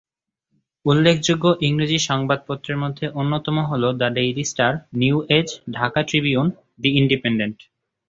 [0.85, 6.47] উল্লেখযোগ্য ইংরেজি সংবাদপত্রের মধ্যে অন্যতম হলো "the Daily Star", "New Age", "Dhaka Tribune",
[6.81, 7.57] "the independent".